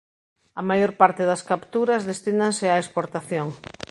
[0.59, 3.47] A maior parte das capturas destínanse á exportación.